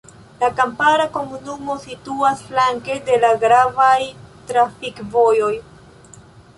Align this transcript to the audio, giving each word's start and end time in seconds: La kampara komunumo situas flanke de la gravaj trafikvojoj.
La 0.43 0.47
kampara 0.59 1.05
komunumo 1.17 1.75
situas 1.83 2.43
flanke 2.49 2.97
de 3.11 3.21
la 3.27 3.33
gravaj 3.47 3.95
trafikvojoj. 4.53 5.57